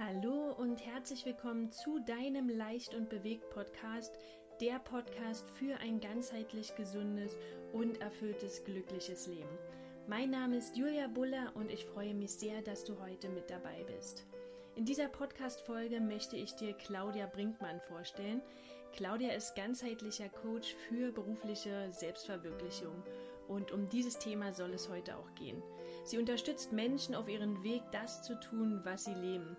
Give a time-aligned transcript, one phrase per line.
[0.00, 4.16] Hallo und herzlich willkommen zu deinem Leicht und bewegt Podcast,
[4.60, 7.36] der Podcast für ein ganzheitlich gesundes
[7.72, 9.58] und erfülltes glückliches Leben.
[10.06, 13.82] Mein Name ist Julia Buller und ich freue mich sehr, dass du heute mit dabei
[13.88, 14.24] bist.
[14.76, 18.40] In dieser Podcast-Folge möchte ich dir Claudia Brinkmann vorstellen.
[18.92, 23.02] Claudia ist ganzheitlicher Coach für berufliche Selbstverwirklichung
[23.48, 25.60] und um dieses Thema soll es heute auch gehen.
[26.04, 29.56] Sie unterstützt Menschen auf ihrem Weg, das zu tun, was sie leben.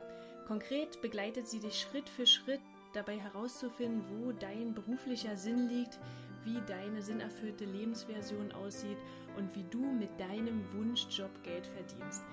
[0.50, 2.62] Konkret begleitet sie dich Schritt für Schritt
[2.94, 6.00] dabei herauszufinden, wo dein beruflicher Sinn liegt,
[6.44, 8.98] wie deine sinnerfüllte Lebensversion aussieht
[9.38, 12.24] und wie du mit deinem Wunschjob Geld verdienst.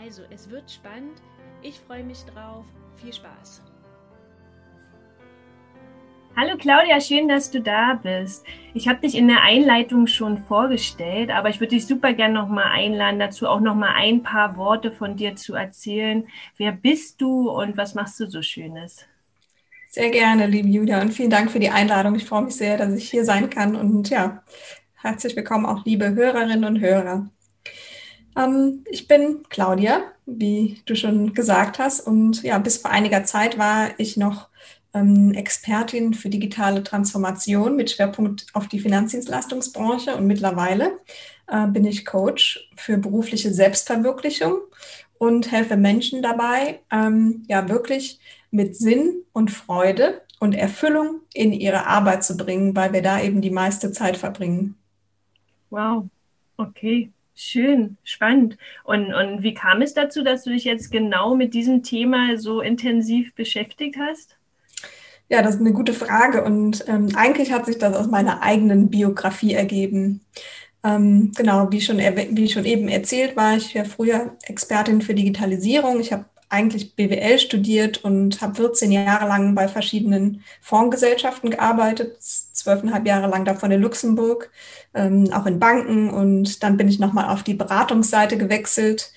[0.00, 1.20] Also, es wird spannend.
[1.60, 2.64] Ich freue mich drauf.
[2.96, 3.60] Viel Spaß.
[6.40, 8.44] Hallo Claudia, schön, dass du da bist.
[8.72, 12.46] Ich habe dich in der Einleitung schon vorgestellt, aber ich würde dich super gerne noch
[12.46, 16.28] mal einladen, dazu auch noch mal ein paar Worte von dir zu erzählen.
[16.56, 19.04] Wer bist du und was machst du so Schönes?
[19.88, 22.14] Sehr gerne, liebe Julia, und vielen Dank für die Einladung.
[22.14, 23.74] Ich freue mich sehr, dass ich hier sein kann.
[23.74, 24.44] Und ja,
[24.94, 27.28] herzlich willkommen auch liebe Hörerinnen und Hörer.
[28.36, 31.98] Ähm, ich bin Claudia, wie du schon gesagt hast.
[31.98, 34.48] Und ja, bis vor einiger Zeit war ich noch
[34.92, 40.98] Expertin für digitale Transformation mit Schwerpunkt auf die Finanzdienstleistungsbranche und mittlerweile
[41.46, 44.58] äh, bin ich Coach für berufliche Selbstverwirklichung
[45.18, 48.18] und helfe Menschen dabei, ähm, ja wirklich
[48.50, 53.40] mit Sinn und Freude und Erfüllung in ihre Arbeit zu bringen, weil wir da eben
[53.40, 54.76] die meiste Zeit verbringen.
[55.70, 56.06] Wow,
[56.56, 57.10] okay.
[57.40, 58.58] Schön, spannend.
[58.82, 62.60] Und, und wie kam es dazu, dass du dich jetzt genau mit diesem Thema so
[62.60, 64.37] intensiv beschäftigt hast?
[65.30, 68.88] Ja, das ist eine gute Frage und ähm, eigentlich hat sich das aus meiner eigenen
[68.88, 70.24] Biografie ergeben.
[70.82, 76.00] Ähm, genau, wie schon, wie schon eben erzählt, war ich ja früher Expertin für Digitalisierung.
[76.00, 83.06] Ich habe eigentlich BWL studiert und habe 14 Jahre lang bei verschiedenen Fondsgesellschaften gearbeitet, zwölfeinhalb
[83.06, 84.50] Jahre lang davon in Luxemburg,
[84.94, 89.12] ähm, auch in Banken und dann bin ich nochmal auf die Beratungsseite gewechselt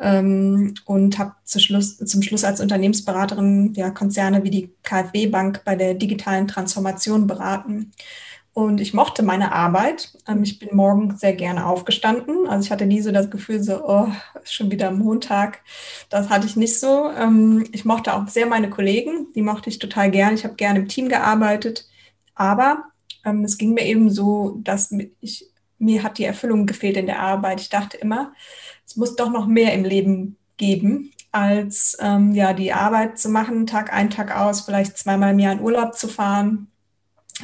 [0.00, 5.62] ähm, und habe zu Schluss, zum Schluss als Unternehmensberaterin ja, Konzerne wie die KfW Bank
[5.64, 7.92] bei der digitalen Transformation beraten.
[8.52, 10.12] Und ich mochte meine Arbeit.
[10.26, 12.48] Ähm, ich bin morgen sehr gerne aufgestanden.
[12.48, 14.08] Also ich hatte nie so das Gefühl, so, oh,
[14.44, 15.60] schon wieder Montag.
[16.08, 17.10] Das hatte ich nicht so.
[17.10, 19.28] Ähm, ich mochte auch sehr meine Kollegen.
[19.34, 20.34] Die mochte ich total gern.
[20.34, 21.88] Ich habe gerne im Team gearbeitet.
[22.34, 22.84] Aber
[23.24, 25.46] ähm, es ging mir eben so, dass ich,
[25.78, 27.60] mir hat die Erfüllung gefehlt in der Arbeit.
[27.60, 28.32] Ich dachte immer,
[28.84, 33.92] es muss doch noch mehr im Leben geben, als ja, die Arbeit zu machen, Tag
[33.92, 36.69] ein, Tag aus, vielleicht zweimal im Jahr in Urlaub zu fahren,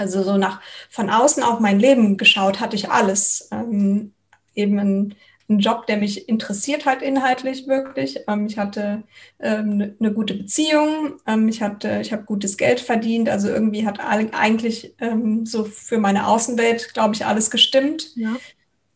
[0.01, 3.49] also so nach von außen auf mein Leben geschaut, hatte ich alles.
[3.53, 4.13] Ähm,
[4.55, 5.15] eben ein,
[5.49, 8.21] ein, Job, der mich interessiert hat inhaltlich wirklich.
[8.27, 9.03] Ähm, ich hatte
[9.39, 13.29] ähm, eine, eine gute Beziehung, ähm, ich hatte, ich habe gutes Geld verdient.
[13.29, 18.17] Also irgendwie hat eigentlich ähm, so für meine Außenwelt, glaube ich, alles gestimmt.
[18.17, 18.37] Ja.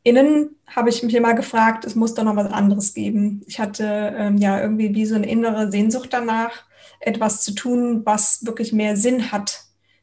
[0.03, 3.43] Innen habe ich mich immer gefragt, es muss doch noch was anderes geben.
[3.47, 6.65] Ich hatte ähm, ja irgendwie wie so eine innere Sehnsucht danach,
[7.01, 9.60] etwas zu tun, was wirklich mehr Sinn hat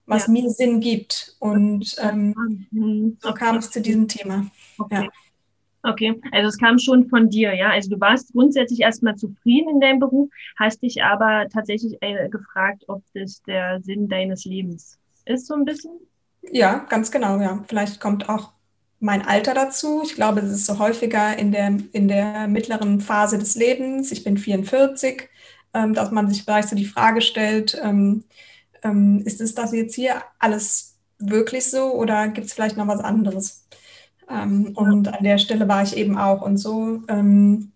[0.08, 0.34] was ja.
[0.34, 1.36] mir Sinn gibt.
[1.40, 3.18] Und ähm, mhm.
[3.22, 4.48] so kam es zu diesem Thema.
[4.80, 5.04] Okay.
[5.04, 5.10] Ja.
[5.84, 7.70] Okay, also es kam schon von dir, ja.
[7.70, 12.84] Also du warst grundsätzlich erstmal zufrieden in deinem Beruf, hast dich aber tatsächlich äh, gefragt,
[12.88, 15.92] ob das der Sinn deines Lebens ist, so ein bisschen?
[16.52, 17.64] Ja, ganz genau, ja.
[17.68, 18.52] Vielleicht kommt auch
[19.00, 20.02] mein Alter dazu.
[20.04, 24.12] Ich glaube, es ist so häufiger in der, in der mittleren Phase des Lebens.
[24.12, 25.30] Ich bin 44,
[25.74, 28.24] ähm, dass man sich vielleicht so die Frage stellt, ähm,
[28.84, 33.00] ähm, ist es das jetzt hier alles wirklich so oder gibt es vielleicht noch was
[33.00, 33.66] anderes?
[34.30, 36.42] Ähm, und an der Stelle war ich eben auch.
[36.42, 37.72] Und so ähm,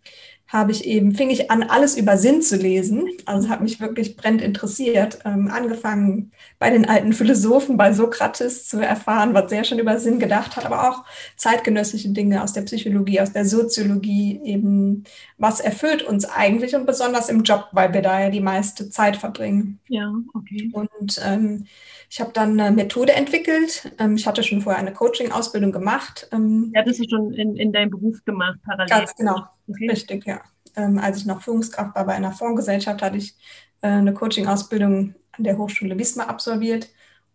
[0.52, 3.08] habe ich eben, fing ich an, alles über Sinn zu lesen.
[3.26, 5.20] Also hat mich wirklich brennend interessiert.
[5.24, 10.20] Ähm, angefangen bei den alten Philosophen, bei Sokrates zu erfahren, was sehr schon über Sinn
[10.20, 11.06] gedacht hat, aber auch
[11.38, 15.06] zeitgenössische Dinge aus der Psychologie, aus der Soziologie, eben
[15.38, 19.16] was erfüllt uns eigentlich und besonders im Job, weil wir da ja die meiste Zeit
[19.16, 19.80] verbringen.
[19.88, 20.70] Ja, okay.
[20.74, 21.66] Und ähm,
[22.10, 23.90] ich habe dann eine Methode entwickelt.
[23.98, 26.28] Ähm, ich hatte schon vorher eine Coaching-Ausbildung gemacht.
[26.34, 28.90] Ähm, ja, das ist schon in, in deinem Beruf gemacht, parallel.
[28.90, 29.90] Ganz genau, okay.
[29.90, 30.42] richtig, ja.
[30.76, 33.36] Ähm, als ich noch Führungskraft war bei einer Fondsgesellschaft, hatte ich
[33.82, 36.90] äh, eine Coaching-Ausbildung an der Hochschule Wismar absolviert.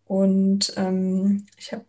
[0.05, 1.85] Und ähm, ich habe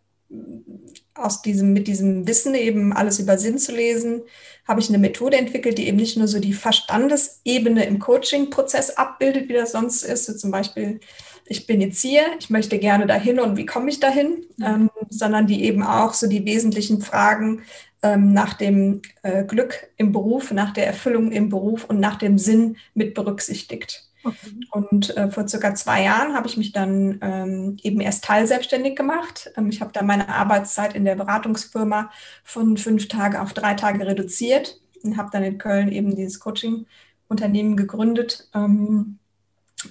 [1.14, 4.22] aus diesem, mit diesem Wissen eben alles über Sinn zu lesen,
[4.66, 9.48] habe ich eine Methode entwickelt, die eben nicht nur so die Verstandesebene im Coaching-Prozess abbildet,
[9.48, 11.00] wie das sonst ist, so zum Beispiel
[11.48, 14.64] ich bin jetzt hier, ich möchte gerne dahin und wie komme ich dahin, mhm.
[14.64, 17.62] ähm, sondern die eben auch so die wesentlichen Fragen
[18.02, 22.38] ähm, nach dem äh, Glück im Beruf, nach der Erfüllung im Beruf und nach dem
[22.38, 24.04] Sinn mit berücksichtigt.
[24.24, 24.60] Okay.
[24.72, 29.50] Und äh, vor circa zwei Jahren habe ich mich dann ähm, eben erst teilselbstständig gemacht.
[29.56, 32.10] Ähm, ich habe dann meine Arbeitszeit in der Beratungsfirma
[32.44, 37.76] von fünf Tage auf drei Tage reduziert und habe dann in Köln eben dieses Coaching-Unternehmen
[37.76, 38.48] gegründet.
[38.54, 39.18] Ähm,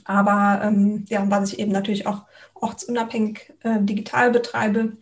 [0.06, 2.24] aber ähm, ja, was ich eben natürlich auch
[2.56, 4.98] ortsunabhängig äh, digital betreibe.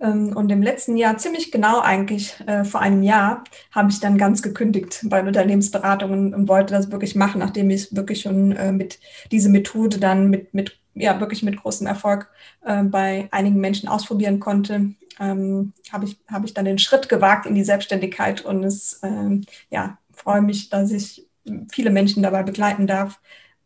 [0.00, 4.18] Ähm, und im letzten Jahr, ziemlich genau eigentlich äh, vor einem Jahr, habe ich dann
[4.18, 8.98] ganz gekündigt bei Unternehmensberatungen und wollte das wirklich machen, nachdem ich wirklich schon äh, mit
[9.30, 12.28] dieser Methode dann mit, mit ja, wirklich mit großem Erfolg
[12.64, 17.46] äh, bei einigen Menschen ausprobieren konnte, ähm, habe ich, hab ich dann den Schritt gewagt
[17.46, 21.26] in die Selbstständigkeit und es ähm, ja, freue mich, dass ich
[21.70, 23.20] viele Menschen dabei begleiten darf,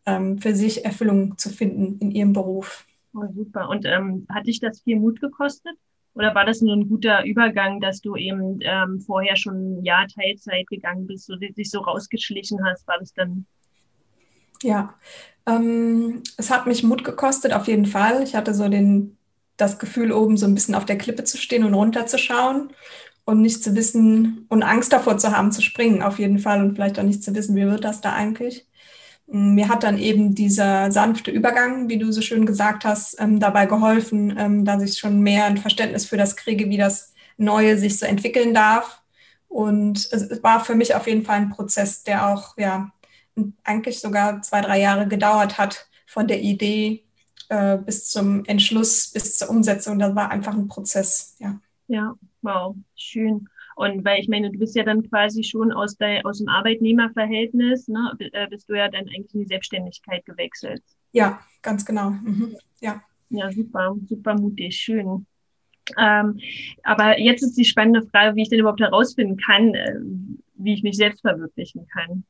[0.08, 2.86] ähm, für sich Erfüllung zu finden in ihrem Beruf.
[3.14, 3.68] Oh, super.
[3.68, 5.76] Und ähm, hat dich das viel Mut gekostet?
[6.14, 10.06] Oder war das nur ein guter Übergang, dass du eben ähm, vorher schon ein Jahr
[10.08, 12.88] Teilzeit gegangen bist und dich so rausgeschlichen hast?
[12.88, 13.46] War das dann?
[14.62, 14.94] Ja,
[15.46, 18.22] ähm, es hat mich Mut gekostet, auf jeden Fall.
[18.22, 19.16] Ich hatte so den,
[19.56, 22.70] das Gefühl, oben so ein bisschen auf der Klippe zu stehen und runterzuschauen
[23.24, 26.62] und nicht zu wissen und Angst davor zu haben, zu springen, auf jeden Fall.
[26.62, 28.66] Und vielleicht auch nicht zu wissen, wie wird das da eigentlich.
[29.30, 33.66] Mir hat dann eben dieser sanfte Übergang, wie du so schön gesagt hast, ähm, dabei
[33.66, 37.98] geholfen, ähm, dass ich schon mehr ein Verständnis für das kriege, wie das Neue sich
[37.98, 39.02] so entwickeln darf.
[39.48, 42.90] Und es war für mich auf jeden Fall ein Prozess, der auch ja
[43.64, 47.04] eigentlich sogar zwei, drei Jahre gedauert hat, von der Idee
[47.48, 49.98] äh, bis zum Entschluss, bis zur Umsetzung.
[49.98, 51.60] Das war einfach ein Prozess, ja.
[51.86, 53.48] Ja, wow, schön.
[53.78, 57.86] Und weil ich meine, du bist ja dann quasi schon aus, der, aus dem Arbeitnehmerverhältnis,
[57.86, 60.82] ne, äh, bist du ja dann eigentlich in die Selbstständigkeit gewechselt.
[61.12, 62.10] Ja, ganz genau.
[62.10, 62.56] Mhm.
[62.80, 63.00] Ja.
[63.30, 65.26] Ja, super, super mutig, schön.
[65.96, 66.40] Ähm,
[66.82, 69.94] aber jetzt ist die spannende Frage, wie ich denn überhaupt herausfinden kann, äh,
[70.54, 72.24] wie ich mich selbst verwirklichen kann.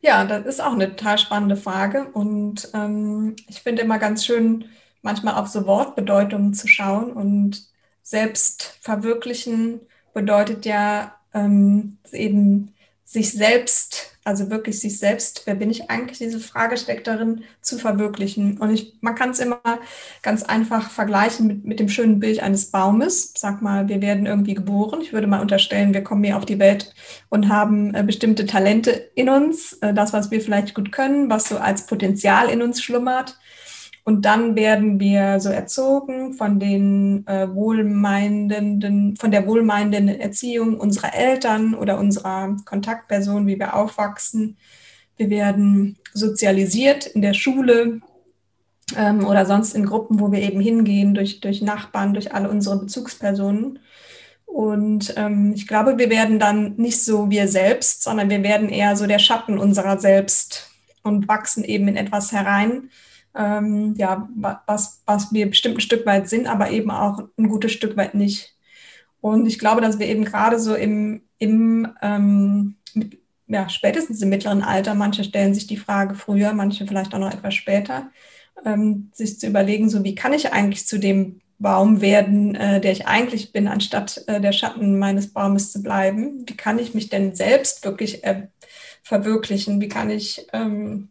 [0.00, 2.08] Ja, das ist auch eine total spannende Frage.
[2.12, 4.64] Und ähm, ich finde immer ganz schön,
[5.00, 7.68] manchmal auf so Wortbedeutungen zu schauen und
[8.02, 9.80] selbst verwirklichen
[10.14, 12.74] bedeutet ja ähm, eben
[13.04, 17.78] sich selbst, also wirklich sich selbst, wer bin ich eigentlich, diese Frage steckt darin, zu
[17.78, 18.56] verwirklichen.
[18.58, 19.60] Und ich, man kann es immer
[20.22, 23.34] ganz einfach vergleichen mit, mit dem schönen Bild eines Baumes.
[23.36, 25.02] Sag mal, wir werden irgendwie geboren.
[25.02, 26.94] Ich würde mal unterstellen, wir kommen hier auf die Welt
[27.28, 31.48] und haben äh, bestimmte Talente in uns, äh, das, was wir vielleicht gut können, was
[31.48, 33.36] so als Potenzial in uns schlummert.
[34.04, 41.14] Und dann werden wir so erzogen von den äh, wohlmeinenden, von der wohlmeinenden Erziehung unserer
[41.14, 44.58] Eltern oder unserer Kontaktperson, wie wir aufwachsen.
[45.16, 48.02] Wir werden sozialisiert in der Schule
[48.94, 52.80] ähm, oder sonst in Gruppen, wo wir eben hingehen, durch, durch Nachbarn, durch alle unsere
[52.80, 53.78] Bezugspersonen.
[54.44, 58.96] Und ähm, ich glaube, wir werden dann nicht so wir selbst, sondern wir werden eher
[58.96, 60.70] so der Schatten unserer selbst
[61.02, 62.90] und wachsen eben in etwas herein,
[63.36, 64.28] ähm, ja,
[64.66, 68.14] was, was wir bestimmt ein Stück weit sind, aber eben auch ein gutes Stück weit
[68.14, 68.56] nicht.
[69.20, 74.28] Und ich glaube, dass wir eben gerade so im, im ähm, mit, ja, spätestens im
[74.28, 78.10] mittleren Alter, manche stellen sich die Frage früher, manche vielleicht auch noch etwas später,
[78.64, 82.92] ähm, sich zu überlegen, so wie kann ich eigentlich zu dem Baum werden, äh, der
[82.92, 86.44] ich eigentlich bin, anstatt äh, der Schatten meines Baumes zu bleiben?
[86.46, 88.48] Wie kann ich mich denn selbst wirklich äh,
[89.02, 89.80] verwirklichen?
[89.80, 91.10] Wie kann ich ähm,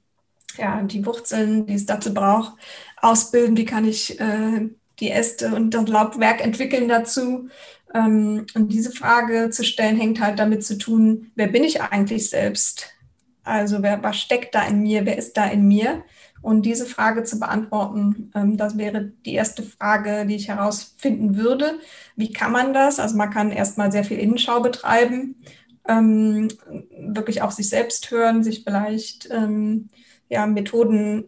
[0.57, 2.53] ja, die Wurzeln, die es dazu braucht,
[2.97, 7.49] ausbilden, wie kann ich äh, die Äste und das Laubwerk entwickeln dazu.
[7.93, 12.29] Ähm, und diese Frage zu stellen, hängt halt damit zu tun, wer bin ich eigentlich
[12.29, 12.89] selbst?
[13.43, 16.03] Also wer, was steckt da in mir, wer ist da in mir?
[16.41, 21.79] Und diese Frage zu beantworten, ähm, das wäre die erste Frage, die ich herausfinden würde.
[22.15, 22.99] Wie kann man das?
[22.99, 25.35] Also man kann erstmal sehr viel Innenschau betreiben,
[25.87, 26.49] ähm,
[26.97, 29.89] wirklich auf sich selbst hören, sich vielleicht ähm,
[30.33, 31.25] ja, Methoden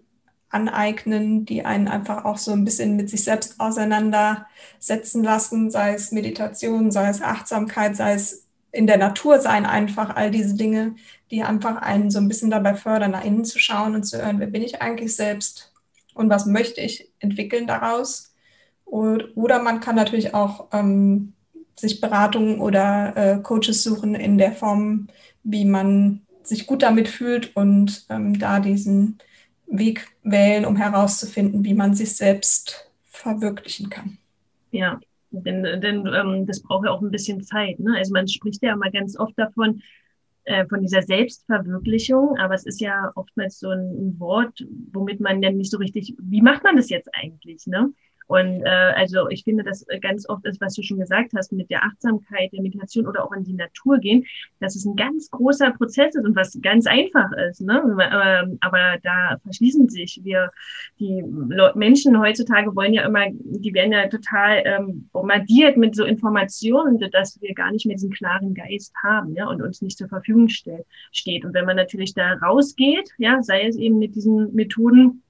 [0.50, 6.12] aneignen, die einen einfach auch so ein bisschen mit sich selbst auseinandersetzen lassen, sei es
[6.12, 10.96] Meditation, sei es Achtsamkeit, sei es in der Natur sein, einfach all diese Dinge,
[11.32, 14.40] die einfach einen so ein bisschen dabei fördern, nach innen zu schauen und zu hören,
[14.40, 15.74] wer bin ich eigentlich selbst
[16.14, 18.34] und was möchte ich entwickeln daraus.
[18.86, 21.34] Oder man kann natürlich auch ähm,
[21.76, 25.08] sich Beratungen oder äh, Coaches suchen in der Form,
[25.44, 29.18] wie man sich gut damit fühlt und ähm, da diesen
[29.68, 34.18] Weg wählen, um herauszufinden, wie man sich selbst verwirklichen kann.
[34.72, 35.00] Ja,
[35.32, 37.80] denn, denn ähm, das braucht ja auch ein bisschen Zeit.
[37.80, 37.96] Ne?
[37.98, 39.82] Also man spricht ja immer ganz oft davon,
[40.46, 45.42] äh, von dieser Selbstverwirklichung, aber es ist ja oftmals so ein, ein, Wort, womit man
[45.42, 47.66] dann nicht so richtig, wie macht man das jetzt eigentlich?
[47.66, 47.92] Ne?
[48.28, 51.70] Und äh, also ich finde, dass ganz oft ist, was du schon gesagt hast, mit
[51.70, 54.26] der Achtsamkeit, der Meditation oder auch in die Natur gehen,
[54.60, 57.62] dass es ein ganz großer Prozess ist und was ganz einfach ist.
[57.62, 57.82] Ne?
[57.84, 60.52] Aber, aber da verschließen sich wir,
[61.00, 61.24] die
[61.76, 67.40] Menschen heutzutage wollen ja immer, die werden ja total ähm, bombardiert mit so Informationen, dass
[67.42, 71.46] wir gar nicht mehr diesen klaren Geist haben ja, und uns nicht zur Verfügung steht.
[71.46, 75.22] Und wenn man natürlich da rausgeht, ja, sei es eben mit diesen Methoden,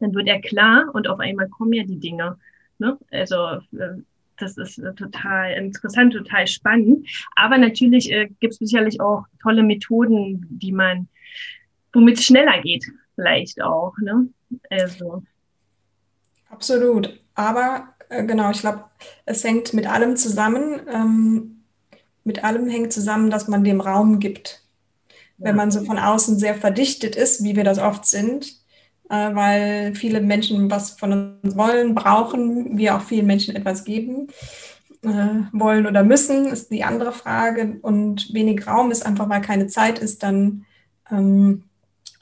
[0.00, 2.38] dann wird er klar und auf einmal kommen ja die Dinge.
[2.78, 2.98] Ne?
[3.10, 3.36] Also
[3.72, 4.02] äh,
[4.38, 7.08] das ist äh, total interessant, total spannend.
[7.36, 11.08] Aber natürlich äh, gibt es sicherlich auch tolle Methoden, die man,
[11.92, 12.84] womit es schneller geht,
[13.14, 13.96] vielleicht auch.
[13.98, 14.28] Ne?
[14.70, 15.22] Also.
[16.50, 17.20] Absolut.
[17.34, 18.84] Aber äh, genau, ich glaube,
[19.26, 20.80] es hängt mit allem zusammen.
[20.92, 21.64] Ähm,
[22.24, 24.62] mit allem hängt zusammen, dass man dem Raum gibt.
[25.38, 25.46] Ja.
[25.46, 28.63] Wenn man so von außen sehr verdichtet ist, wie wir das oft sind,
[29.34, 34.28] weil viele Menschen was von uns wollen, brauchen, wir auch vielen Menschen etwas geben
[35.04, 37.78] äh, wollen oder müssen, ist die andere Frage.
[37.82, 40.64] Und wenig Raum ist einfach, weil keine Zeit ist, dann,
[41.10, 41.64] ähm,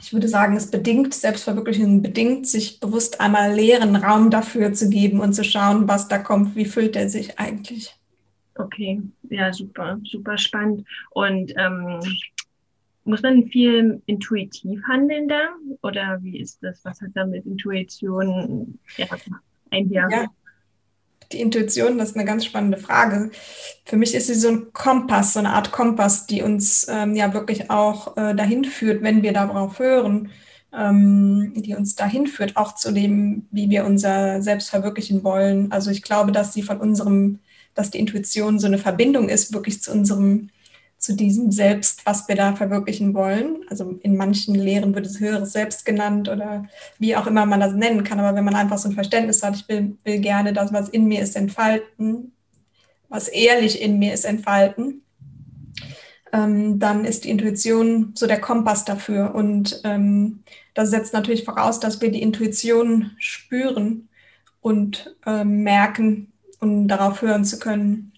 [0.01, 5.21] ich würde sagen, es bedingt, Selbstverwirklichung bedingt, sich bewusst einmal leeren Raum dafür zu geben
[5.21, 7.95] und zu schauen, was da kommt, wie füllt er sich eigentlich.
[8.57, 10.87] Okay, ja, super, super spannend.
[11.13, 12.01] Und ähm,
[13.05, 15.49] muss man viel intuitiv handeln da?
[15.83, 16.85] Oder wie ist das?
[16.85, 19.07] Was hat da mit Intuition ja,
[19.71, 20.09] einher?
[20.11, 20.27] Ja,
[21.33, 23.31] die Intuition, das ist eine ganz spannende Frage.
[23.85, 27.33] Für mich ist sie so ein Kompass, so eine Art Kompass, die uns ähm, ja
[27.35, 30.31] wirklich auch äh, dahin führt, wenn wir darauf hören,
[30.73, 35.73] ähm, die uns dahin führt, auch zu dem, wie wir unser Selbst verwirklichen wollen.
[35.73, 37.41] Also ich glaube, dass sie von unserem,
[37.75, 40.51] dass die Intuition so eine Verbindung ist, wirklich zu unserem
[41.03, 43.65] zu diesem Selbst, was wir da verwirklichen wollen.
[43.69, 46.67] Also in manchen Lehren wird es höheres Selbst genannt oder
[47.01, 48.21] wie auch immer man das nennen kann.
[48.21, 51.07] Aber wenn man einfach so ein Verständnis hat, ich will, will gerne das, was in
[51.07, 52.33] mir ist, entfalten,
[53.09, 55.03] was ehrlich in mir ist, entfalten,
[56.33, 59.35] ähm, dann ist die Intuition so der Kompass dafür.
[59.35, 60.45] Und ähm,
[60.75, 64.09] das setzt natürlich voraus, dass wir die Intuition spüren
[64.61, 66.33] und ähm, merken
[66.63, 68.13] um darauf hören zu können,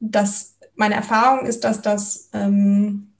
[0.00, 3.12] dass meine Erfahrung ist, dass das ähm,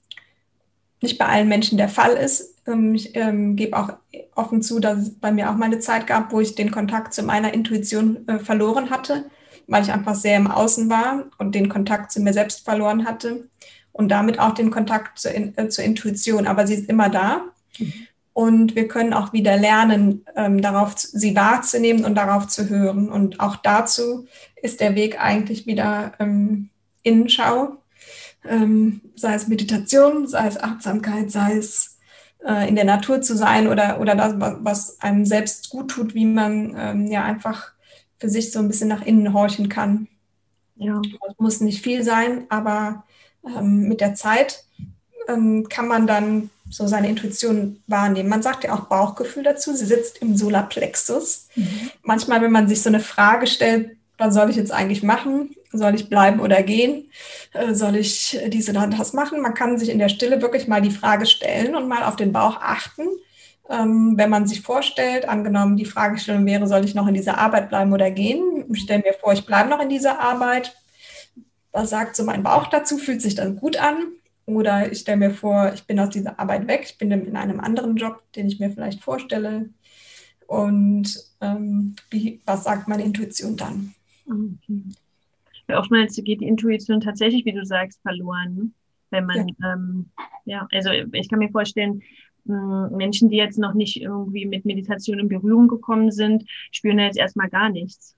[1.01, 2.55] nicht bei allen Menschen der Fall ist.
[2.67, 3.93] Ähm, ich ähm, gebe auch
[4.35, 7.13] offen zu, dass es bei mir auch mal eine Zeit gab, wo ich den Kontakt
[7.13, 9.25] zu meiner Intuition äh, verloren hatte,
[9.67, 13.49] weil ich einfach sehr im Außen war und den Kontakt zu mir selbst verloren hatte
[13.93, 16.47] und damit auch den Kontakt zur, äh, zur Intuition.
[16.47, 17.43] Aber sie ist immer da.
[17.79, 17.93] Mhm.
[18.35, 23.11] Und wir können auch wieder lernen, ähm, darauf sie wahrzunehmen und darauf zu hören.
[23.11, 24.27] Und auch dazu
[24.63, 26.71] ist der Weg eigentlich wieder ähm,
[27.03, 27.77] Innenschau,
[28.49, 31.99] ähm, sei es Meditation, sei es Achtsamkeit, sei es
[32.45, 36.27] äh, in der Natur zu sein oder, oder das, was einem selbst gut tut, wie
[36.27, 37.73] man ähm, ja einfach
[38.19, 40.09] für sich so ein bisschen nach innen horchen kann.
[40.77, 41.01] Ja.
[41.27, 43.05] Das muss nicht viel sein, aber
[43.45, 44.65] ähm, mit der Zeit
[45.29, 48.29] ähm, kann man dann so seine Intuition wahrnehmen.
[48.29, 49.75] Man sagt ja auch Bauchgefühl dazu.
[49.75, 51.49] Sie sitzt im Solarplexus.
[51.55, 51.91] Mhm.
[52.03, 55.55] Manchmal, wenn man sich so eine Frage stellt, was soll ich jetzt eigentlich machen?
[55.73, 57.11] Soll ich bleiben oder gehen?
[57.53, 59.41] Äh, soll ich dies oder das machen?
[59.41, 62.33] Man kann sich in der Stille wirklich mal die Frage stellen und mal auf den
[62.33, 63.03] Bauch achten.
[63.71, 67.71] Ähm, wenn man sich vorstellt, angenommen die Fragestellung wäre, soll ich noch in dieser Arbeit
[67.71, 68.67] bleiben oder gehen?
[68.73, 70.77] Ich stelle mir vor, ich bleibe noch in dieser Arbeit.
[71.73, 72.99] Was sagt so mein Bauch dazu?
[72.99, 74.13] Fühlt sich das gut an?
[74.45, 77.61] Oder ich stelle mir vor, ich bin aus dieser Arbeit weg, ich bin in einem
[77.61, 79.71] anderen Job, den ich mir vielleicht vorstelle.
[80.47, 83.95] Und ähm, wie, was sagt meine Intuition dann?
[84.27, 84.83] Okay.
[85.75, 88.55] Oftmals geht die Intuition tatsächlich, wie du sagst, verloren.
[88.55, 88.71] Ne?
[89.11, 89.73] Wenn man, ja.
[89.73, 90.11] Ähm,
[90.45, 92.03] ja, also ich kann mir vorstellen,
[92.45, 97.49] Menschen, die jetzt noch nicht irgendwie mit Meditation in Berührung gekommen sind, spüren jetzt erstmal
[97.49, 98.17] gar nichts.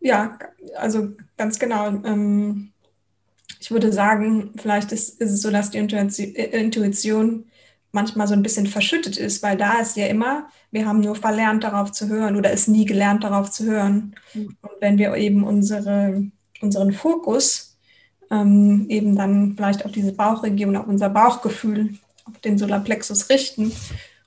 [0.00, 0.38] Ja,
[0.76, 1.88] also ganz genau.
[1.88, 2.72] Ähm,
[3.60, 7.44] ich würde sagen, vielleicht ist, ist es so, dass die Intuition
[7.94, 11.64] manchmal so ein bisschen verschüttet ist, weil da ist ja immer, wir haben nur verlernt
[11.64, 14.14] darauf zu hören oder ist nie gelernt darauf zu hören.
[14.34, 14.56] Mhm.
[14.60, 16.26] Und wenn wir eben unsere,
[16.60, 17.78] unseren Fokus
[18.30, 23.72] ähm, eben dann vielleicht auf diese Bauchregion, auf unser Bauchgefühl, auf den Solarplexus richten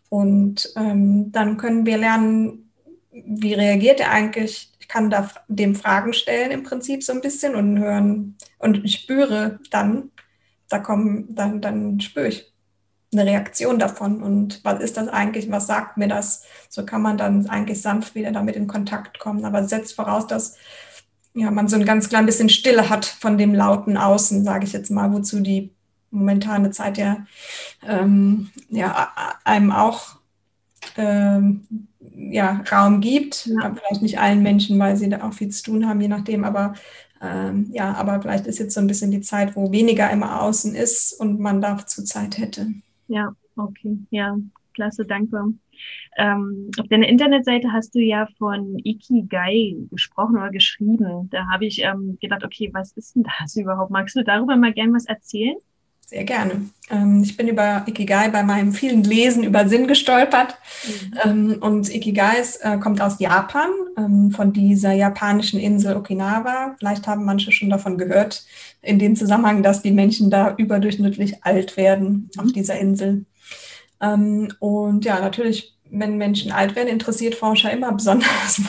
[0.10, 2.72] und ähm, dann können wir lernen,
[3.12, 4.72] wie reagiert er eigentlich?
[4.80, 8.94] Ich kann da dem Fragen stellen im Prinzip so ein bisschen und hören und ich
[8.94, 10.12] spüre dann,
[10.70, 12.54] da kommen, dann, dann spüre ich,
[13.12, 16.44] eine Reaktion davon und was ist das eigentlich, was sagt mir das?
[16.70, 20.58] So kann man dann eigentlich sanft wieder damit in Kontakt kommen, aber setzt voraus, dass
[21.34, 24.74] ja, man so ein ganz klein bisschen Stille hat von dem lauten Außen, sage ich
[24.74, 25.72] jetzt mal, wozu die
[26.10, 27.26] momentane Zeit ja,
[27.88, 30.18] ähm, ja einem auch
[30.98, 33.48] ähm, ja, Raum gibt.
[33.48, 33.74] Ja.
[33.76, 36.44] Vielleicht nicht allen Menschen, weil sie da auch viel zu tun haben, je nachdem.
[36.44, 36.74] Aber
[37.22, 40.76] ähm, ja, aber vielleicht ist jetzt so ein bisschen die Zeit, wo weniger immer außen
[40.76, 42.68] ist und man dazu Zeit hätte.
[43.08, 43.98] Ja, okay.
[44.10, 44.38] Ja,
[44.74, 45.54] klasse, danke.
[46.18, 51.30] Ähm, auf deiner Internetseite hast du ja von Ikigai gesprochen oder geschrieben.
[51.32, 53.92] Da habe ich ähm, gedacht, okay, was ist denn das überhaupt?
[53.92, 55.58] Magst du darüber mal gerne was erzählen?
[56.10, 56.70] Sehr gerne.
[56.90, 60.58] Ähm, ich bin über Ikigai bei meinem vielen Lesen über Sinn gestolpert.
[60.86, 61.20] Mhm.
[61.26, 66.78] Ähm, und Ikigai ist, äh, kommt aus Japan, ähm, von dieser japanischen Insel Okinawa.
[66.80, 68.46] Vielleicht haben manche schon davon gehört,
[68.82, 72.42] in dem Zusammenhang, dass die Menschen da überdurchschnittlich alt werden mhm.
[72.42, 73.26] auf dieser Insel.
[74.00, 78.62] und ja, natürlich wenn Menschen alt werden, interessiert Forscher immer besonders,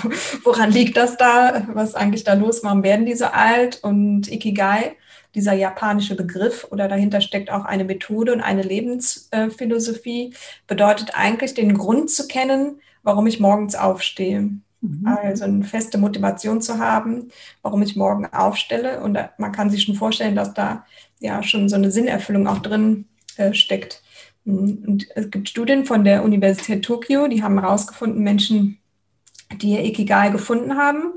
[0.44, 3.80] woran liegt das da, was eigentlich da los, warum werden die so alt?
[3.82, 4.96] Und Ikigai
[5.38, 10.34] dieser japanische Begriff oder dahinter steckt auch eine Methode und eine Lebensphilosophie,
[10.66, 14.50] bedeutet eigentlich den Grund zu kennen, warum ich morgens aufstehe.
[14.80, 15.06] Mhm.
[15.06, 17.28] Also eine feste Motivation zu haben,
[17.62, 19.00] warum ich morgen aufstelle.
[19.00, 20.84] Und man kann sich schon vorstellen, dass da
[21.20, 23.04] ja schon so eine Sinnerfüllung auch drin
[23.36, 24.02] äh, steckt.
[24.44, 28.78] Und es gibt Studien von der Universität Tokio, die haben herausgefunden, Menschen,
[29.54, 31.12] die ihr Ikigai gefunden haben,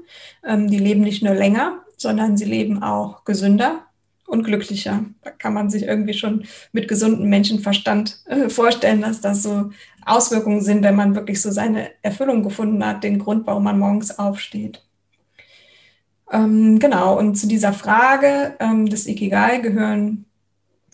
[0.45, 3.87] ähm, die leben nicht nur länger, sondern sie leben auch gesünder
[4.31, 5.05] und glücklicher.
[5.23, 9.71] Da kann man sich irgendwie schon mit gesundem Menschenverstand äh, vorstellen, dass das so
[10.05, 14.17] Auswirkungen sind, wenn man wirklich so seine Erfüllung gefunden hat, den Grund, warum man morgens
[14.17, 14.83] aufsteht.
[16.31, 20.25] Ähm, genau, und zu dieser Frage ähm, des Ikigai gehören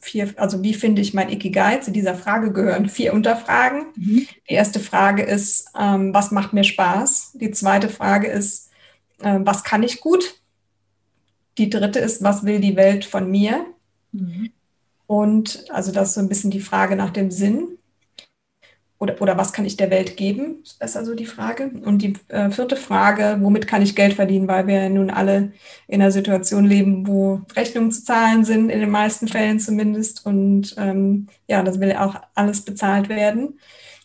[0.02, 1.78] vier, also wie finde ich mein Ikigai?
[1.78, 3.86] Zu dieser Frage gehören vier Unterfragen.
[3.96, 4.28] Mhm.
[4.50, 7.34] Die erste Frage ist, ähm, was macht mir Spaß?
[7.36, 8.72] Die zweite Frage ist,
[9.22, 10.42] äh, was kann ich gut?
[11.58, 13.66] Die dritte ist, was will die Welt von mir?
[14.12, 14.52] Mhm.
[15.08, 17.78] Und also das ist so ein bisschen die Frage nach dem Sinn.
[19.00, 20.64] Oder, oder was kann ich der Welt geben?
[20.80, 21.70] Das ist also die Frage.
[21.86, 24.48] Und die äh, vierte Frage, womit kann ich Geld verdienen?
[24.48, 25.52] Weil wir nun alle
[25.88, 30.26] in einer Situation leben, wo Rechnungen zu zahlen sind, in den meisten Fällen zumindest.
[30.26, 33.60] Und ähm, ja, das will auch alles bezahlt werden.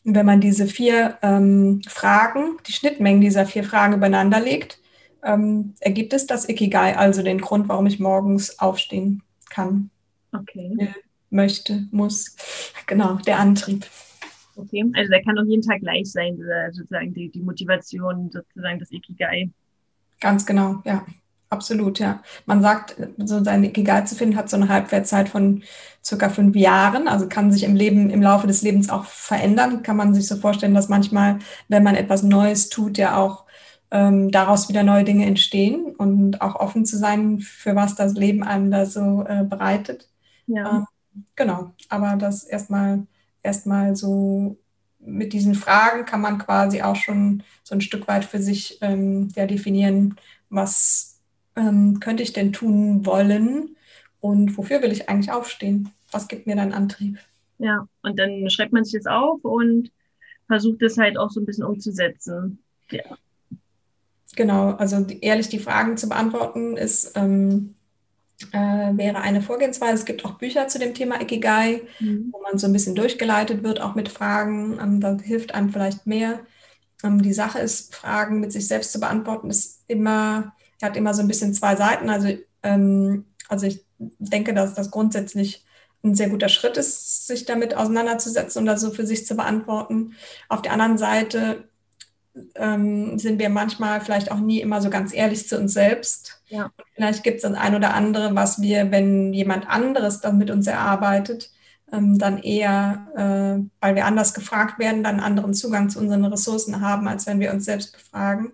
[0.05, 4.79] Und wenn man diese vier ähm, Fragen, die Schnittmengen dieser vier Fragen übereinander legt,
[5.23, 9.91] ähm, ergibt es das Ikigai, also den Grund, warum ich morgens aufstehen kann.
[10.33, 10.75] Okay.
[10.79, 10.89] Äh,
[11.31, 12.37] möchte, muss.
[12.87, 13.87] Genau, der Antrieb.
[14.57, 16.37] Okay, also der kann auch jeden Tag gleich sein,
[16.73, 19.49] sozusagen die, die Motivation, sozusagen das Ikigai.
[20.21, 21.07] Ganz genau, ja.
[21.53, 22.23] Absolut, ja.
[22.47, 25.63] Man sagt, so sein Ikigai zu finden, hat so eine Halbwertzeit von
[26.03, 29.83] circa fünf Jahren, also kann sich im Leben, im Laufe des Lebens auch verändern.
[29.83, 33.45] Kann man sich so vorstellen, dass manchmal, wenn man etwas Neues tut, ja auch
[33.93, 38.43] ähm, daraus wieder neue Dinge entstehen und auch offen zu sein, für was das Leben
[38.43, 40.09] einem da so äh, bereitet.
[40.47, 40.79] Ja.
[40.79, 40.87] Ähm,
[41.37, 43.07] genau, aber das erstmal
[43.43, 44.57] erstmal so
[44.99, 49.29] mit diesen Fragen kann man quasi auch schon so ein Stück weit für sich ähm,
[49.37, 50.17] ja, definieren,
[50.49, 51.21] was
[51.55, 53.77] ähm, könnte ich denn tun wollen
[54.21, 55.91] und wofür will ich eigentlich aufstehen?
[56.11, 57.19] Was gibt mir dann Antrieb?
[57.59, 59.91] Ja, und dann schreibt man sich das auf und
[60.47, 62.63] versucht es halt auch so ein bisschen umzusetzen.
[62.91, 63.03] Ja.
[64.35, 67.75] Genau, also ehrlich die Fragen zu beantworten ist ähm,
[68.51, 69.95] äh, wäre eine Vorgehensweise.
[69.95, 72.31] Es gibt auch Bücher zu dem Thema Ikigai, mhm.
[72.33, 74.79] wo man so ein bisschen durchgeleitet wird, auch mit Fragen.
[74.81, 76.41] Ähm, da hilft einem vielleicht mehr.
[77.05, 81.23] Ähm, die Sache ist, Fragen mit sich selbst zu beantworten, ist immer, hat immer so
[81.23, 82.11] ein bisschen zwei Seiten.
[82.11, 82.29] Also,
[82.63, 85.65] ähm, also ich denke, dass das grundsätzlich
[86.05, 90.15] ein sehr guter Schritt ist, sich damit auseinanderzusetzen und das so für sich zu beantworten.
[90.49, 91.69] Auf der anderen Seite
[92.55, 96.43] ähm, sind wir manchmal vielleicht auch nie immer so ganz ehrlich zu uns selbst.
[96.49, 96.71] Ja.
[96.95, 100.67] Vielleicht gibt es das ein oder andere, was wir, wenn jemand anderes dann mit uns
[100.67, 101.51] erarbeitet,
[101.93, 106.81] ähm, dann eher, äh, weil wir anders gefragt werden, dann anderen Zugang zu unseren Ressourcen
[106.81, 108.53] haben, als wenn wir uns selbst befragen,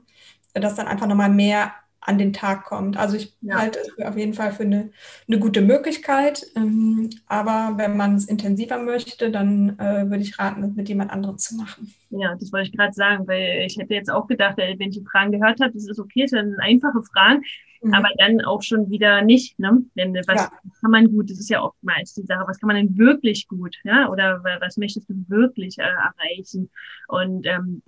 [0.54, 2.96] dass dann einfach nochmal mehr an den Tag kommt.
[2.96, 3.58] Also ich ja.
[3.58, 4.90] halte es auf jeden Fall für eine,
[5.26, 6.46] eine gute Möglichkeit.
[6.54, 11.10] Ähm, aber wenn man es intensiver möchte, dann äh, würde ich raten, das mit jemand
[11.10, 11.92] anderem zu machen.
[12.10, 15.04] Ja, das wollte ich gerade sagen, weil ich hätte jetzt auch gedacht, wenn ich die
[15.10, 17.42] Fragen gehört habe, das ist okay, das sind einfache Fragen,
[17.82, 17.92] mhm.
[17.92, 19.58] aber dann auch schon wieder nicht.
[19.58, 19.84] Ne?
[19.96, 20.52] Denn was ja.
[20.80, 23.76] kann man gut, das ist ja oftmals die Sache, was kann man denn wirklich gut?
[23.84, 24.08] Ja?
[24.08, 26.70] Oder was möchtest du wirklich äh, erreichen?
[27.08, 27.82] Und ähm,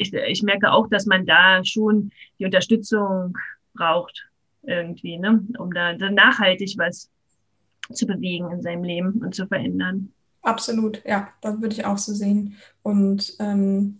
[0.00, 3.36] ich, ich merke auch, dass man da schon die Unterstützung
[3.74, 4.28] braucht,
[4.62, 5.44] irgendwie, ne?
[5.58, 7.10] um da, da nachhaltig was
[7.92, 10.12] zu bewegen in seinem Leben und zu verändern.
[10.42, 12.56] Absolut, ja, das würde ich auch so sehen.
[12.82, 13.98] Und ähm,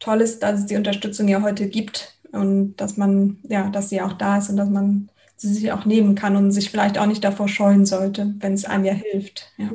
[0.00, 4.00] toll ist, dass es die Unterstützung ja heute gibt und dass man, ja, dass sie
[4.00, 7.06] auch da ist und dass man sie sich auch nehmen kann und sich vielleicht auch
[7.06, 9.52] nicht davor scheuen sollte, wenn es einem ja hilft.
[9.56, 9.70] Ja.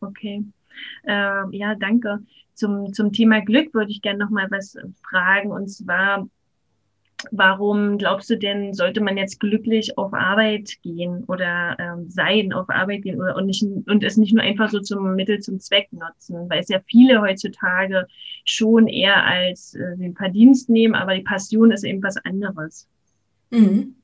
[0.00, 0.44] Okay.
[1.06, 2.20] Äh, ja, danke.
[2.54, 5.50] Zum, zum Thema Glück würde ich gerne noch mal was fragen.
[5.50, 6.28] Und zwar,
[7.30, 12.70] warum glaubst du denn, sollte man jetzt glücklich auf Arbeit gehen oder ähm, sein, auf
[12.70, 15.92] Arbeit gehen oder, und, nicht, und es nicht nur einfach so zum Mittel zum Zweck
[15.92, 16.48] nutzen?
[16.48, 18.06] Weil es ja viele heutzutage
[18.44, 22.88] schon eher als äh, den Verdienst nehmen, aber die Passion ist eben was anderes.
[23.50, 23.96] Mhm.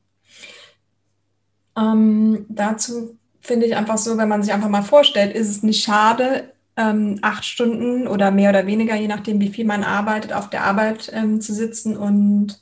[1.77, 5.83] Ähm, dazu finde ich einfach so, wenn man sich einfach mal vorstellt, ist es nicht
[5.83, 10.49] schade, ähm, acht Stunden oder mehr oder weniger, je nachdem, wie viel man arbeitet, auf
[10.49, 12.61] der Arbeit ähm, zu sitzen und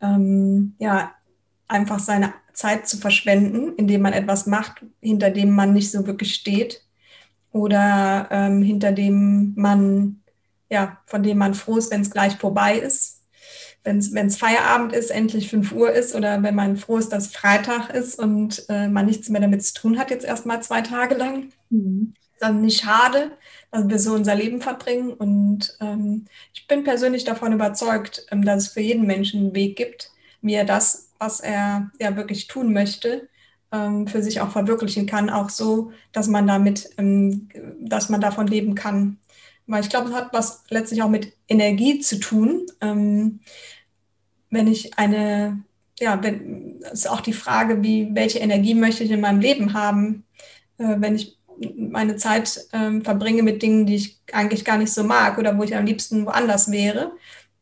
[0.00, 1.12] ähm, ja,
[1.66, 6.34] einfach seine Zeit zu verschwenden, indem man etwas macht, hinter dem man nicht so wirklich
[6.34, 6.82] steht
[7.50, 10.22] oder ähm, hinter dem man,
[10.70, 13.14] ja, von dem man froh ist, wenn es gleich vorbei ist.
[13.82, 17.90] Wenn es Feierabend ist, endlich 5 Uhr ist oder wenn man froh ist, dass Freitag
[17.90, 21.52] ist und äh, man nichts mehr damit zu tun hat, jetzt erstmal zwei Tage lang,
[21.70, 22.14] mhm.
[22.40, 23.30] dann nicht schade,
[23.70, 25.12] dass wir so unser Leben verbringen.
[25.12, 29.76] Und ähm, ich bin persönlich davon überzeugt, ähm, dass es für jeden Menschen einen Weg
[29.76, 30.10] gibt,
[30.42, 33.28] wie er das, was er ja wirklich tun möchte,
[33.72, 37.48] ähm, für sich auch verwirklichen kann, auch so, dass man damit, ähm,
[37.80, 39.18] dass man davon leben kann.
[39.66, 42.66] Weil ich glaube, es hat was letztlich auch mit Energie zu tun.
[42.80, 43.40] Ähm,
[44.50, 45.62] wenn ich eine,
[45.98, 50.24] ja, wenn, ist auch die Frage, wie, welche Energie möchte ich in meinem Leben haben,
[50.78, 51.35] äh, wenn ich
[51.76, 55.62] meine Zeit äh, verbringe mit Dingen, die ich eigentlich gar nicht so mag oder wo
[55.62, 57.12] ich am liebsten woanders wäre,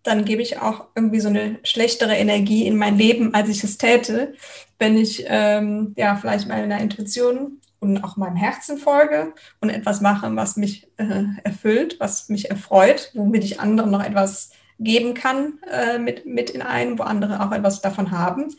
[0.03, 3.79] dann gebe ich auch irgendwie so eine schlechtere Energie in mein Leben, als ich es
[3.79, 4.35] täte,
[4.79, 10.35] wenn ich ähm, ja vielleicht meiner Intuition und auch meinem Herzen folge und etwas mache,
[10.37, 15.99] was mich äh, erfüllt, was mich erfreut, womit ich anderen noch etwas geben kann äh,
[15.99, 18.55] mit, mit in einen, wo andere auch etwas davon haben,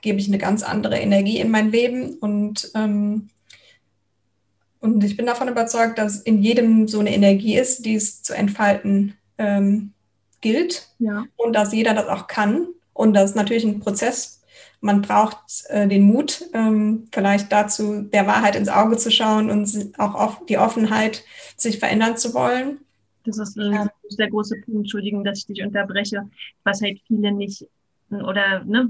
[0.00, 3.28] gebe ich eine ganz andere Energie in mein Leben und, ähm,
[4.80, 8.34] und ich bin davon überzeugt, dass in jedem so eine Energie ist, die es zu
[8.34, 9.92] entfalten ähm,
[10.40, 11.24] gilt ja.
[11.36, 14.42] und dass jeder das auch kann und das ist natürlich ein Prozess.
[14.80, 15.38] Man braucht
[15.68, 20.46] äh, den Mut, ähm, vielleicht dazu der Wahrheit ins Auge zu schauen und auch auf
[20.46, 21.24] die Offenheit,
[21.56, 22.78] sich verändern zu wollen.
[23.24, 23.88] Das ist ein ja.
[24.08, 26.28] sehr großer Punkt, Entschuldigung, dass ich dich unterbreche,
[26.64, 27.66] was halt viele nicht
[28.10, 28.88] oder ne,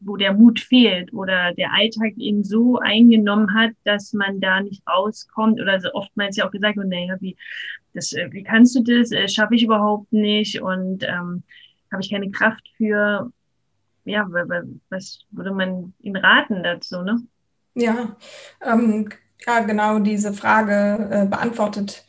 [0.00, 4.82] wo der Mut fehlt oder der Alltag ihn so eingenommen hat, dass man da nicht
[4.88, 7.36] rauskommt oder so oftmals ja auch gesagt wird, naja, wie,
[7.92, 11.42] das, äh, wie kannst du das, äh, schaffe ich überhaupt nicht und ähm,
[11.92, 13.30] habe ich keine Kraft für.
[14.06, 14.26] Ja,
[14.90, 17.22] was würde man ihnen raten dazu, ne?
[17.74, 18.16] Ja,
[18.60, 19.08] ähm,
[19.46, 22.04] ja, genau diese Frage äh, beantwortet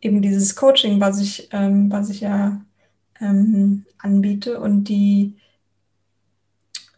[0.00, 2.60] eben dieses Coaching, was ich, ähm, was ich ja
[3.20, 4.60] ähm, anbiete.
[4.60, 5.36] Und die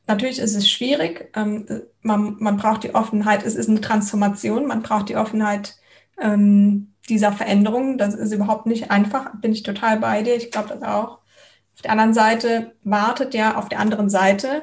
[0.08, 1.30] natürlich ist es schwierig.
[1.36, 1.66] Ähm,
[2.02, 5.76] man, man braucht die Offenheit, es ist eine Transformation, man braucht die Offenheit
[6.20, 7.98] ähm, dieser Veränderung.
[7.98, 10.34] Das ist überhaupt nicht einfach, bin ich total bei dir.
[10.36, 11.18] Ich glaube das auch.
[11.74, 14.62] Auf der anderen Seite wartet ja auf der anderen Seite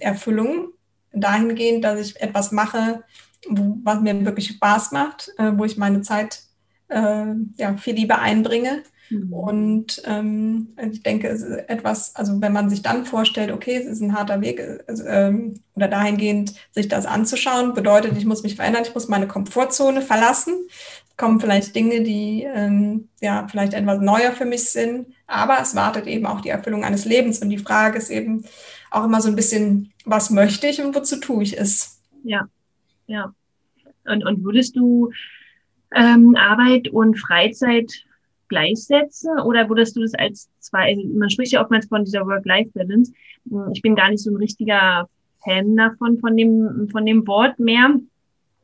[0.00, 0.70] Erfüllung
[1.12, 3.04] dahingehend, dass ich etwas mache,
[3.48, 6.42] was mir wirklich Spaß macht, äh, wo ich meine Zeit
[6.88, 8.82] äh, ja, viel Liebe einbringe.
[9.10, 9.32] Mhm.
[9.32, 13.86] Und ähm, ich denke, es ist etwas, also wenn man sich dann vorstellt, okay, es
[13.86, 14.62] ist ein harter Weg,
[15.06, 20.00] ähm, oder dahingehend sich das anzuschauen, bedeutet, ich muss mich verändern, ich muss meine Komfortzone
[20.00, 20.54] verlassen.
[21.16, 26.06] Kommen vielleicht Dinge, die ähm, ja vielleicht etwas neuer für mich sind, aber es wartet
[26.06, 27.40] eben auch die Erfüllung eines Lebens.
[27.40, 28.44] Und die Frage ist eben
[28.90, 32.00] auch immer so ein bisschen, was möchte ich und wozu tue ich es?
[32.22, 32.48] Ja,
[33.06, 33.34] ja.
[34.06, 35.10] Und, und würdest du
[35.94, 38.04] ähm, Arbeit und Freizeit
[38.50, 43.12] gleichsetzen oder würdest du das als zwei, also man spricht ja oftmals von dieser Work-Life-Balance.
[43.72, 45.08] Ich bin gar nicht so ein richtiger
[45.42, 47.94] Fan davon, von dem, von dem Wort mehr.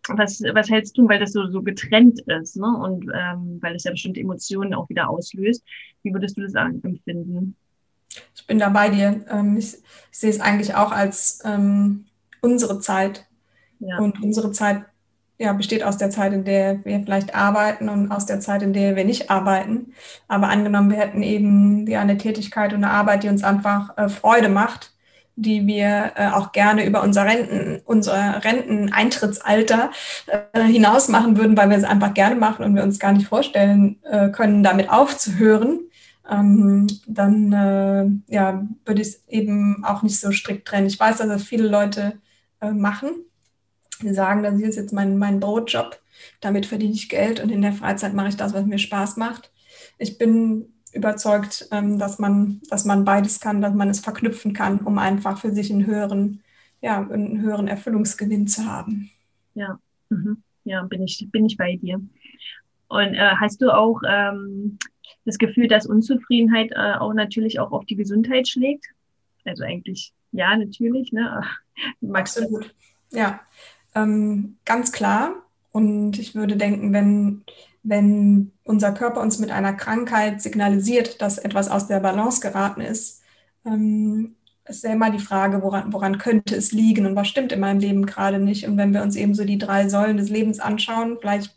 [0.08, 2.66] Was, was hältst du, weil das so, so getrennt ist, ne?
[2.66, 5.64] Und ähm, weil es ja bestimmte Emotionen auch wieder auslöst.
[6.02, 7.56] Wie würdest du das empfinden?
[8.34, 9.24] Ich bin da bei dir.
[9.28, 12.04] Ähm, ich, ich, sehe es eigentlich auch als ähm,
[12.40, 13.26] unsere Zeit.
[13.80, 13.98] Ja.
[13.98, 14.84] Und unsere Zeit
[15.38, 18.72] ja, besteht aus der Zeit, in der wir vielleicht arbeiten und aus der Zeit, in
[18.72, 19.92] der wir nicht arbeiten.
[20.28, 24.08] Aber angenommen, wir hätten eben ja, eine Tätigkeit und eine Arbeit, die uns einfach äh,
[24.08, 24.92] Freude macht,
[25.36, 29.90] die wir äh, auch gerne über unser Renten, unser Renteneintrittsalter
[30.26, 33.28] äh, hinaus machen würden, weil wir es einfach gerne machen und wir uns gar nicht
[33.28, 35.80] vorstellen äh, können, damit aufzuhören.
[36.30, 40.86] Ähm, dann äh, ja, würde ich es eben auch nicht so strikt trennen.
[40.86, 42.14] Ich weiß, dass das viele Leute
[42.62, 43.10] äh, machen
[44.02, 45.98] sagen, das ist jetzt mein, mein Brotjob,
[46.40, 49.50] damit verdiene ich Geld und in der Freizeit mache ich das, was mir Spaß macht.
[49.98, 54.80] Ich bin überzeugt, ähm, dass, man, dass man beides kann, dass man es verknüpfen kann,
[54.80, 56.42] um einfach für sich einen höheren,
[56.80, 59.10] ja, einen höheren Erfüllungsgewinn zu haben.
[59.54, 59.78] Ja,
[60.08, 60.42] mhm.
[60.64, 62.00] ja bin, ich, bin ich bei dir.
[62.88, 64.78] Und äh, hast du auch ähm,
[65.24, 68.86] das Gefühl, dass Unzufriedenheit äh, auch natürlich auch auf die Gesundheit schlägt?
[69.44, 71.12] Also eigentlich ja, natürlich.
[71.12, 71.42] Ne?
[72.00, 72.74] Magst du gut?
[73.12, 73.40] Ja,
[73.96, 75.34] ähm, ganz klar.
[75.72, 77.44] Und ich würde denken, wenn,
[77.82, 83.22] wenn unser Körper uns mit einer Krankheit signalisiert, dass etwas aus der Balance geraten ist,
[83.64, 84.36] ähm,
[84.68, 87.78] ist ja immer die Frage, woran, woran könnte es liegen und was stimmt in meinem
[87.78, 88.66] Leben gerade nicht.
[88.66, 91.56] Und wenn wir uns eben so die drei Säulen des Lebens anschauen, vielleicht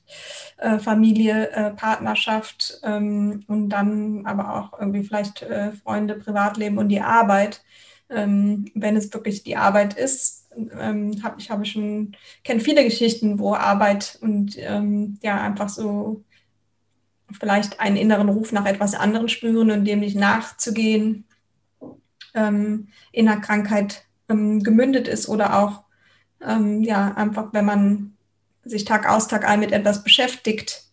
[0.58, 6.90] äh, Familie, äh, Partnerschaft ähm, und dann aber auch irgendwie vielleicht äh, Freunde, Privatleben und
[6.90, 7.64] die Arbeit,
[8.10, 10.39] ähm, wenn es wirklich die Arbeit ist,
[10.78, 16.24] ähm, hab, ich habe schon, kenne viele Geschichten, wo Arbeit und ähm, ja, einfach so
[17.32, 21.26] vielleicht einen inneren Ruf nach etwas anderem spüren und dem nicht nachzugehen,
[22.34, 25.84] ähm, in der Krankheit ähm, gemündet ist oder auch,
[26.42, 28.18] ähm, ja, einfach, wenn man
[28.64, 30.84] sich Tag aus, Tag ein mit etwas beschäftigt,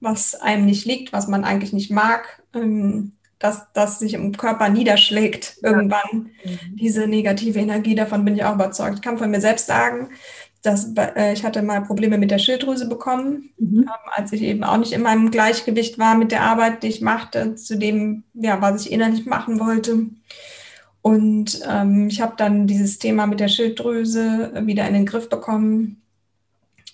[0.00, 4.68] was einem nicht liegt, was man eigentlich nicht mag, ähm, dass das sich im Körper
[4.68, 6.52] niederschlägt irgendwann, ja.
[6.52, 6.76] Mhm.
[6.76, 8.96] diese negative Energie, davon bin ich auch überzeugt.
[8.96, 10.10] Ich kann von mir selbst sagen,
[10.62, 13.80] dass äh, ich hatte mal Probleme mit der Schilddrüse bekommen, mhm.
[13.84, 17.00] ähm, als ich eben auch nicht in meinem Gleichgewicht war mit der Arbeit, die ich
[17.00, 20.06] machte, zu dem, ja, was ich innerlich machen wollte.
[21.00, 26.02] Und ähm, ich habe dann dieses Thema mit der Schilddrüse wieder in den Griff bekommen,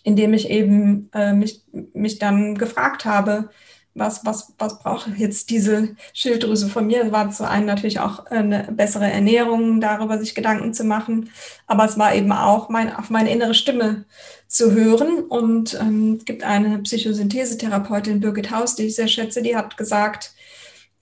[0.05, 3.51] indem ich eben äh, mich, mich dann gefragt habe,
[3.97, 7.05] was, was, was braucht jetzt diese Schilddrüse von mir?
[7.05, 11.31] Es war zu einem natürlich auch eine bessere Ernährung, darüber sich Gedanken zu machen,
[11.67, 14.05] aber es war eben auch mein, auf meine innere Stimme
[14.47, 15.21] zu hören.
[15.21, 20.33] Und ähm, es gibt eine Psychosynthesetherapeutin, Birgit Haus, die ich sehr schätze, die hat gesagt,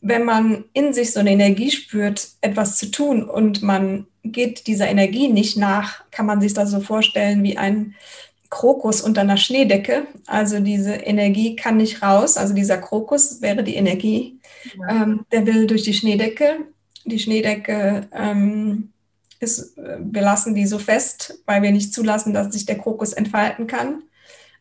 [0.00, 4.88] wenn man in sich so eine Energie spürt, etwas zu tun und man geht dieser
[4.88, 7.94] Energie nicht nach, kann man sich das so vorstellen wie ein
[8.54, 10.06] Krokus unter einer Schneedecke.
[10.26, 12.36] Also diese Energie kann nicht raus.
[12.36, 14.38] Also dieser Krokus wäre die Energie.
[14.78, 15.02] Ja.
[15.02, 16.60] Ähm, der will durch die Schneedecke.
[17.04, 18.92] Die Schneedecke ähm,
[19.40, 23.66] ist, wir lassen die so fest, weil wir nicht zulassen, dass sich der Krokus entfalten
[23.66, 24.04] kann.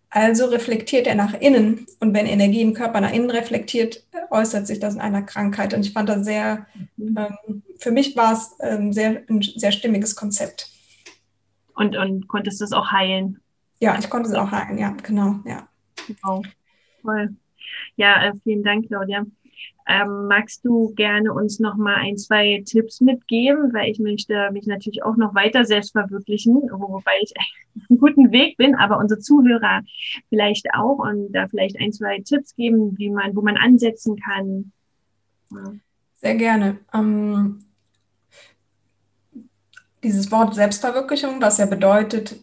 [0.10, 1.86] Also reflektiert er nach innen.
[2.00, 5.76] Und wenn Energie im Körper nach innen reflektiert, äußert sich das in einer Krankheit.
[5.76, 6.66] Und ich fand das sehr,
[6.98, 7.16] mhm.
[7.16, 10.72] ähm, für mich war es ähm, sehr, ein sehr stimmiges Konzept.
[11.76, 13.43] Und, und konntest du es auch heilen?
[13.84, 15.68] Ja, ich konnte es auch heilen, ja, genau, ja.
[16.08, 16.42] Genau.
[17.02, 17.36] Toll.
[17.98, 19.26] Ja, äh, vielen Dank, Claudia.
[19.86, 24.68] Ähm, magst du gerne uns noch mal ein, zwei Tipps mitgeben, weil ich möchte mich
[24.68, 27.34] natürlich auch noch weiter selbst verwirklichen, wobei ich
[27.76, 29.82] auf einem guten Weg bin, aber unsere Zuhörer
[30.30, 34.72] vielleicht auch und da vielleicht ein, zwei Tipps geben, wie man, wo man ansetzen kann.
[35.52, 35.74] Ja.
[36.16, 36.78] Sehr gerne.
[36.94, 37.66] Ähm,
[40.02, 42.38] dieses Wort Selbstverwirklichung, was ja bedeutet,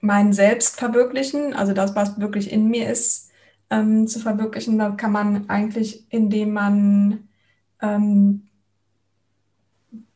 [0.00, 3.30] mein Selbst verwirklichen, also das, was wirklich in mir ist,
[3.70, 4.78] ähm, zu verwirklichen.
[4.78, 7.28] Da kann man eigentlich, indem man,
[7.82, 8.48] ähm,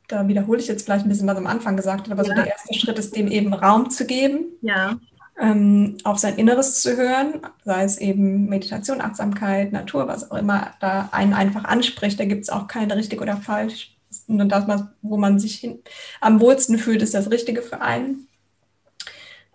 [0.09, 2.29] da wiederhole ich jetzt vielleicht ein bisschen, was am Anfang gesagt habe, aber ja.
[2.29, 4.47] so der erste Schritt ist, dem eben Raum zu geben.
[4.62, 4.99] Ja.
[5.40, 10.75] Ähm, auf sein Inneres zu hören, sei es eben Meditation, Achtsamkeit, Natur, was auch immer
[10.81, 12.21] da einen einfach anspricht.
[12.21, 13.97] Da gibt es auch keine richtig oder falsch.
[14.29, 14.66] Und das,
[15.01, 15.79] wo man sich hin,
[16.21, 18.29] am wohlsten fühlt, ist das Richtige für einen.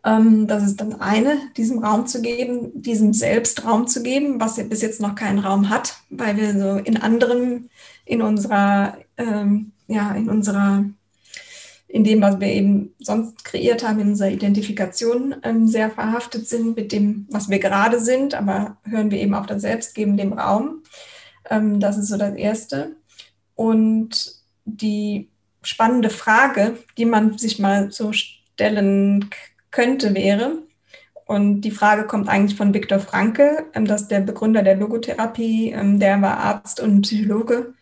[0.07, 4.55] Ähm, das ist dann eine, diesem Raum zu geben, diesem Selbst Raum zu geben, was
[4.69, 7.69] bis jetzt noch keinen Raum hat, weil wir so in anderem,
[8.05, 10.85] in unserer, ähm, ja, in unserer,
[11.89, 16.77] in dem, was wir eben sonst kreiert haben, in unserer Identifikation ähm, sehr verhaftet sind
[16.77, 20.31] mit dem, was wir gerade sind, aber hören wir eben auf das Selbst, geben dem
[20.31, 20.83] Raum.
[21.49, 22.95] Ähm, das ist so das Erste.
[23.55, 25.27] Und die
[25.63, 29.29] spannende Frage, die man sich mal so stellen
[29.77, 30.63] könnte, wäre.
[31.25, 35.71] Und die Frage kommt eigentlich von Viktor Frankl, ähm, das ist der Begründer der Logotherapie,
[35.71, 37.75] ähm, der war Arzt und Psychologe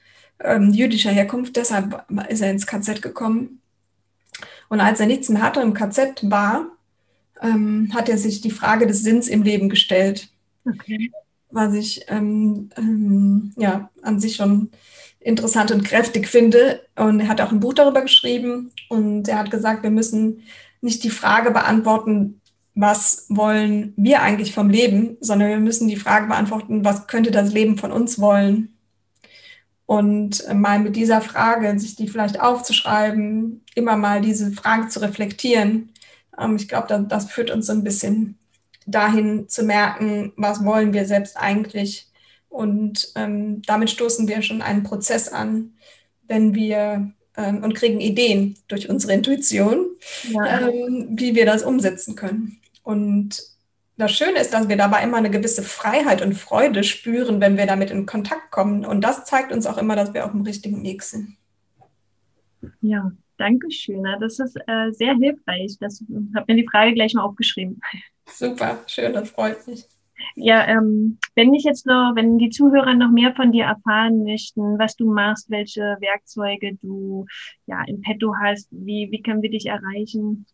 [0.43, 3.61] ähm, jüdischer Herkunft, deshalb ist er ins KZ gekommen.
[4.67, 6.71] Und als er nichts mehr hatte im KZ war,
[7.93, 10.29] hat er sich die Frage des Sinns im Leben gestellt.
[10.65, 11.11] Okay.
[11.51, 14.71] Was ich ähm, ähm, ja, an sich schon
[15.19, 16.81] interessant und kräftig finde.
[16.95, 20.43] Und er hat auch ein Buch darüber geschrieben und er hat gesagt, wir müssen
[20.81, 22.41] nicht die Frage beantworten,
[22.75, 27.53] was wollen wir eigentlich vom Leben, sondern wir müssen die Frage beantworten, was könnte das
[27.53, 28.77] Leben von uns wollen?
[29.85, 35.91] Und mal mit dieser Frage, sich die vielleicht aufzuschreiben, immer mal diese Frage zu reflektieren.
[36.37, 38.37] Ähm, ich glaube, das, führt uns so ein bisschen
[38.85, 42.07] dahin zu merken, was wollen wir selbst eigentlich.
[42.49, 45.73] Und ähm, damit stoßen wir schon einen Prozess an,
[46.27, 49.85] wenn wir ähm, und kriegen Ideen durch unsere Intuition,
[50.29, 50.69] ja.
[50.69, 52.59] ähm, wie wir das umsetzen können.
[52.83, 53.43] Und
[53.97, 57.65] das Schöne ist, dass wir dabei immer eine gewisse Freiheit und Freude spüren, wenn wir
[57.65, 58.85] damit in Kontakt kommen.
[58.85, 61.37] Und das zeigt uns auch immer, dass wir auf dem richtigen Weg sind.
[62.81, 64.03] Ja, danke schön.
[64.19, 65.77] Das ist äh, sehr hilfreich.
[65.79, 66.03] Das
[66.35, 67.79] habe mir die Frage gleich mal aufgeschrieben.
[68.27, 69.85] Super, schön, das freut mich.
[70.35, 74.79] Ja, ähm, wenn ich jetzt noch, wenn die Zuhörer noch mehr von dir erfahren möchten,
[74.79, 77.25] was du machst, welche Werkzeuge du
[77.67, 80.45] ja im Petto hast, wie, wie können wir dich erreichen?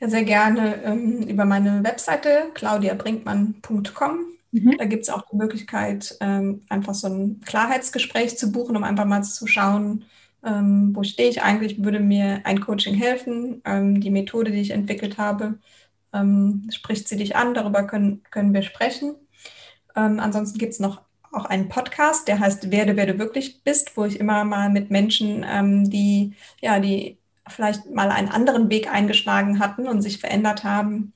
[0.00, 4.18] Ja, sehr gerne ähm, über meine Webseite claudiabrinkmann.com.
[4.50, 4.76] Mhm.
[4.78, 9.04] Da gibt es auch die Möglichkeit, ähm, einfach so ein Klarheitsgespräch zu buchen, um einfach
[9.04, 10.04] mal zu schauen,
[10.44, 14.70] ähm, wo stehe ich eigentlich, würde mir ein Coaching helfen, ähm, die Methode, die ich
[14.70, 15.58] entwickelt habe,
[16.14, 19.14] ähm, spricht sie dich an, darüber können, können wir sprechen.
[19.96, 23.96] Ähm, ansonsten gibt es noch auch einen Podcast, der heißt Werde, wer du wirklich bist,
[23.96, 28.90] wo ich immer mal mit Menschen, ähm, die, ja, die vielleicht mal einen anderen Weg
[28.90, 31.12] eingeschlagen hatten und sich verändert haben,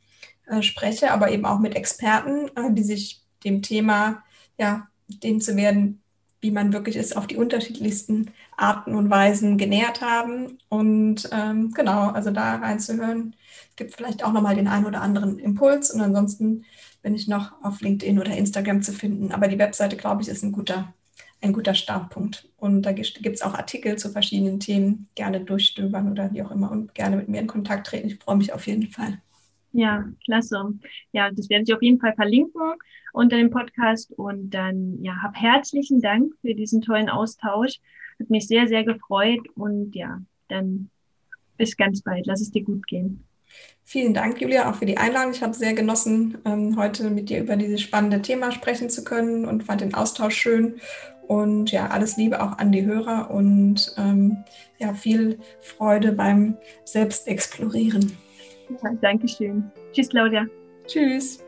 [0.47, 4.25] äh, spreche, aber eben auch mit Experten, äh, die sich dem Thema,
[4.59, 6.03] ja, dem zu werden,
[6.41, 10.59] wie man wirklich ist, auf die unterschiedlichsten Arten und Weisen genährt haben.
[10.69, 13.35] Und ähm, genau, also da reinzuhören,
[13.77, 15.91] gibt vielleicht auch nochmal den einen oder anderen Impuls.
[15.91, 16.65] Und ansonsten
[17.03, 19.33] bin ich noch auf LinkedIn oder Instagram zu finden.
[19.33, 20.93] Aber die Webseite, glaube ich, ist ein guter,
[21.41, 22.49] ein guter Startpunkt.
[22.57, 25.09] Und da gibt es auch Artikel zu verschiedenen Themen.
[25.15, 28.09] Gerne durchstöbern oder wie auch immer und gerne mit mir in Kontakt treten.
[28.09, 29.19] Ich freue mich auf jeden Fall.
[29.79, 30.75] Ja, klasse.
[31.13, 32.73] Ja, das werde ich auf jeden Fall verlinken
[33.13, 34.11] unter dem Podcast.
[34.11, 37.79] Und dann, ja, hab herzlichen Dank für diesen tollen Austausch.
[38.19, 39.39] Hat mich sehr, sehr gefreut.
[39.55, 40.91] Und ja, dann
[41.57, 42.27] bis ganz bald.
[42.27, 43.23] Lass es dir gut gehen.
[43.85, 45.31] Vielen Dank, Julia, auch für die Einladung.
[45.31, 49.45] Ich habe sehr genossen, ähm, heute mit dir über dieses spannende Thema sprechen zu können
[49.45, 50.81] und fand den Austausch schön.
[51.29, 54.39] Und ja, alles Liebe auch an die Hörer und ähm,
[54.79, 58.17] ja, viel Freude beim Selbstexplorieren.
[58.71, 59.71] Ja, Dankeschön.
[59.93, 60.47] Tschüss, Claudia.
[60.87, 61.45] Tschüss.